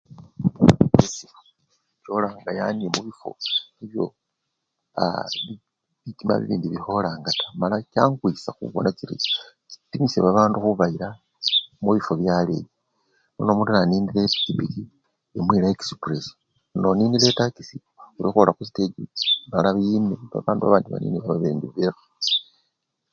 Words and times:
Cholanga 2.03 2.51
yani 2.59 2.83
mubifwo 2.93 3.29
naa! 4.93 5.25
ye 5.39 5.53
bitima 6.03 6.33
bibindi 6.39 6.67
bikholanga 6.73 7.29
taa, 7.39 7.55
mala 7.61 7.75
changuwisya 7.93 8.49
khubona 8.57 8.89
chiri 8.97 9.13
chitimisya 9.69 10.19
bandu 10.37 10.57
khubayila 10.59 11.07
mubifwo 11.83 12.13
bye 12.19 12.31
aleyi, 12.39 12.65
nono 13.33 13.51
omundu 13.53 13.71
naninile 13.73 14.19
epikipiki 14.23 14.83
emuyila 15.37 15.67
express 15.75 16.25
neno 16.73 16.89
ninile 16.97 17.25
etaxi, 17.31 17.77
olikhwola 18.17 18.51
khusitechi 18.57 19.25
mala 19.51 19.69
wime 19.77 20.15
babandu 20.31 20.61
babandi 20.63 20.87
banine 20.89 21.17
bekhale. 21.21 21.99